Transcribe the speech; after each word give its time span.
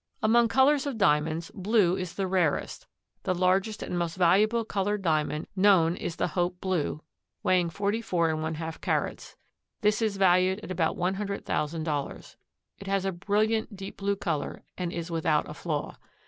Among 0.23 0.47
colors 0.47 0.87
of 0.87 0.97
Diamonds, 0.97 1.51
blue 1.53 1.95
is 1.95 2.15
the 2.15 2.25
rarest. 2.25 2.87
The 3.21 3.35
largest 3.35 3.83
and 3.83 3.99
most 3.99 4.15
valuable 4.15 4.65
colored 4.65 5.03
Diamond 5.03 5.45
known 5.55 5.95
is 5.95 6.15
the 6.15 6.29
Hope 6.29 6.59
Blue, 6.59 7.03
weighing 7.43 7.69
44½ 7.69 8.81
carats. 8.81 9.35
This 9.81 10.01
is 10.01 10.17
valued 10.17 10.59
at 10.63 10.71
about 10.71 10.97
one 10.97 11.13
hundred 11.13 11.45
thousand 11.45 11.83
dollars. 11.83 12.35
It 12.79 12.87
has 12.87 13.05
a 13.05 13.11
brilliant 13.11 13.75
deep 13.75 13.97
blue 13.97 14.15
color 14.15 14.63
and 14.75 14.91
is 14.91 15.11
without 15.11 15.47
a 15.47 15.53
flaw. 15.53 15.97